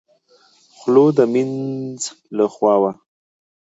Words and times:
خوله 0.77 1.05
د 1.17 1.19
مينځ 1.33 2.01
له 2.37 2.45
خوا 2.53 2.75
وه. 2.81 2.91